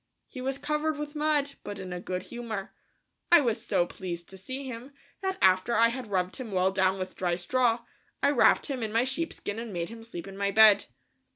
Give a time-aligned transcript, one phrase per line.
[0.25, 2.73] He was covered with mud, but in a good humor.
[3.31, 6.97] I was so pleased to see him, that after I had rubbed him well down
[6.97, 7.83] with dry straw,
[8.23, 10.87] I wrapped him in my sheepskin and made him sleep in my bed.